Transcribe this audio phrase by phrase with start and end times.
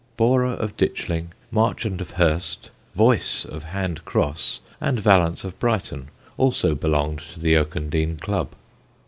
[0.17, 6.07] Borrer of Ditchling, Marchant of Hurst, Voice of Hand Cross, and Vallance of Brighton,
[6.39, 8.47] also belonged to the Oakendene club.